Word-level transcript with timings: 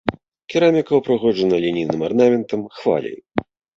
Кераміка 0.53 0.91
ўпрыгожана 1.01 1.55
лінейным 1.65 2.01
арнаментам, 2.07 2.65
хваляй. 2.79 3.17